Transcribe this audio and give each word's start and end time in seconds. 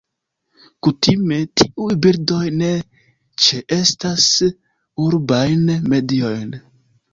Kutime, 0.85 1.37
tiuj 1.61 1.97
birdoj 2.05 2.47
ne 2.63 2.71
ĉeestas 3.45 4.27
urbajn 5.07 5.71
mediojn. 5.95 6.61